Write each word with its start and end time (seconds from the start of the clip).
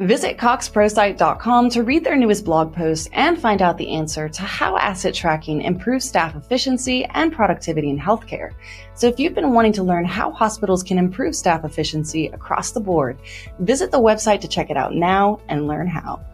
Visit 0.00 0.38
coxprosight.com 0.38 1.68
to 1.68 1.82
read 1.82 2.04
their 2.04 2.16
newest 2.16 2.46
blog 2.46 2.72
post 2.72 3.10
and 3.12 3.38
find 3.38 3.60
out 3.60 3.76
the 3.76 3.90
answer 3.90 4.30
to 4.30 4.40
how 4.40 4.78
asset 4.78 5.12
tracking 5.12 5.60
improves 5.60 6.06
staff 6.08 6.34
efficiency 6.34 7.04
and 7.04 7.30
productivity 7.30 7.90
in 7.90 7.98
healthcare. 7.98 8.52
So 8.94 9.08
if 9.08 9.20
you've 9.20 9.34
been 9.34 9.52
wanting 9.52 9.74
to 9.74 9.82
learn 9.82 10.06
how 10.06 10.30
hospitals 10.30 10.82
can 10.82 10.96
improve 10.96 11.36
staff 11.36 11.66
efficiency 11.66 12.28
across 12.28 12.70
the 12.70 12.80
board, 12.80 13.18
visit 13.58 13.90
the 13.90 14.00
website 14.00 14.40
to 14.40 14.48
check 14.48 14.70
it 14.70 14.76
out 14.78 14.94
now 14.94 15.38
and 15.48 15.68
learn 15.68 15.86
how. 15.86 16.24